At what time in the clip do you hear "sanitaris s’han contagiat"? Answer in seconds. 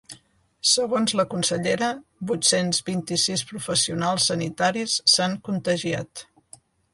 4.33-6.27